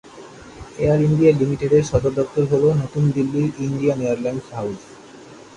Air 0.77 0.99
India 1.07 1.31
লিমিটেডের 1.39 1.83
সদর 1.91 2.13
দপ্তর 2.19 2.43
হল 2.51 2.63
নতুন 2.81 3.03
দিল্লির 3.15 3.49
ইন্ডিয়ান 3.67 3.99
এয়ারলাইন্স 4.01 4.45
হাউস। 4.55 4.79